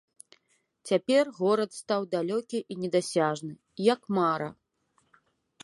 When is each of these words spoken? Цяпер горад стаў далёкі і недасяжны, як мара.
Цяпер 0.89 1.23
горад 1.39 1.71
стаў 1.81 2.01
далёкі 2.15 2.59
і 2.75 2.79
недасяжны, 2.85 3.53
як 3.93 4.01
мара. 4.19 4.49